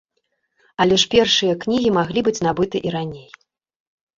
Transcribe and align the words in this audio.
Але 0.85 0.95
ж 1.03 1.09
першыя 1.13 1.53
кнігі 1.65 1.89
маглі 1.99 2.19
быць 2.29 2.37
набыты 2.49 2.77
і 2.89 2.95
раней. 2.97 3.29